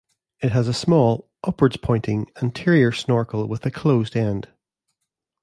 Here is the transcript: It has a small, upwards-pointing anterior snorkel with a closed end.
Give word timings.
It 0.39 0.51
has 0.51 0.67
a 0.67 0.73
small, 0.73 1.29
upwards-pointing 1.43 2.31
anterior 2.41 2.91
snorkel 2.91 3.45
with 3.47 3.63
a 3.67 3.69
closed 3.69 4.15
end. 4.17 4.49